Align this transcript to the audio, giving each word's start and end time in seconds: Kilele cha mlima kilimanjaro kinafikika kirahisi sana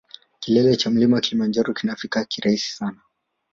Kilele 0.39 0.75
cha 0.75 0.89
mlima 0.89 1.21
kilimanjaro 1.21 1.73
kinafikika 1.73 2.25
kirahisi 2.25 2.71
sana 2.71 3.01